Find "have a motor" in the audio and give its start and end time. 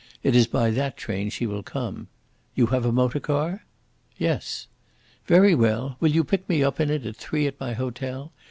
2.73-3.19